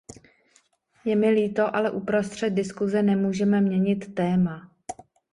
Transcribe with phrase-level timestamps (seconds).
[1.05, 4.71] Je mi líto, ale uprostřed diskuse nemůžeme měnit téma.